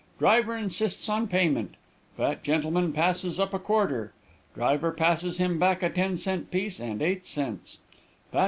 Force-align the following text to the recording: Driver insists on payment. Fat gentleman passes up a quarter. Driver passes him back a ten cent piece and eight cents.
Driver 0.17 0.57
insists 0.57 1.07
on 1.09 1.27
payment. 1.27 1.75
Fat 2.17 2.41
gentleman 2.41 2.91
passes 2.91 3.39
up 3.39 3.53
a 3.53 3.59
quarter. 3.59 4.13
Driver 4.55 4.91
passes 4.91 5.37
him 5.37 5.59
back 5.59 5.83
a 5.83 5.91
ten 5.91 6.17
cent 6.17 6.49
piece 6.49 6.79
and 6.79 7.03
eight 7.03 7.23
cents. 7.23 7.77